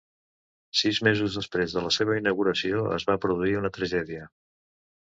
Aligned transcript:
Sis 0.79 0.99
mesos 1.07 1.37
després 1.41 1.75
de 1.77 1.83
la 1.89 1.91
seva 1.99 2.17
inauguració 2.23 2.83
es 2.99 3.07
va 3.13 3.21
produir 3.29 3.57
una 3.63 3.77
tragèdia. 3.79 4.29